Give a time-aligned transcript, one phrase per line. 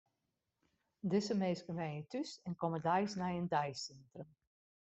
[1.09, 4.29] Dizze minsken wenje thús en komme deis nei it deisintrum.